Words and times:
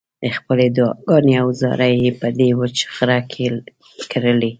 خپلې 0.37 0.65
دعاګانې 0.77 1.33
او 1.41 1.47
زارۍ 1.61 1.93
یې 2.05 2.11
په 2.19 2.27
دې 2.37 2.49
وچ 2.59 2.77
غره 2.93 3.19
کې 3.31 3.45
کرلې. 4.11 4.49